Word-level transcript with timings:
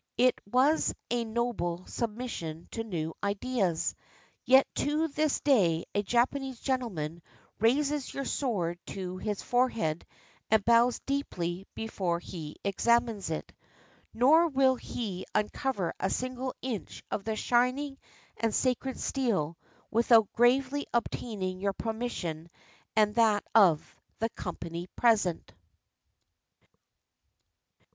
It 0.17 0.41
was 0.51 0.95
a 1.11 1.23
noble 1.25 1.85
submission 1.85 2.67
to 2.71 2.83
new 2.83 3.13
ideas— 3.23 3.93
yet 4.45 4.65
to 4.77 5.09
this 5.09 5.41
day 5.41 5.85
a 5.93 6.01
Japanese 6.01 6.59
gentleman 6.59 7.21
raises 7.59 8.11
your 8.11 8.25
sword 8.25 8.79
to 8.87 9.17
his 9.17 9.43
forehead 9.43 10.07
and 10.49 10.65
bows 10.65 10.97
deeply 11.01 11.67
before 11.75 12.17
he 12.17 12.55
examines 12.63 13.29
it. 13.29 13.53
Nor 14.11 14.47
will 14.47 14.73
he 14.75 15.27
imcover 15.35 15.91
a 15.99 16.09
single 16.09 16.55
inch 16.63 17.03
of 17.11 17.23
the 17.23 17.35
shining 17.35 17.99
and 18.37 18.55
sacred 18.55 18.99
steel 18.99 19.55
without 19.91 20.33
gravely 20.33 20.87
obtaining 20.95 21.59
your 21.59 21.73
permission 21.73 22.49
and 22.95 23.13
that 23.13 23.45
of 23.53 23.95
the 24.17 24.29
company 24.29 24.87
present. 24.95 25.53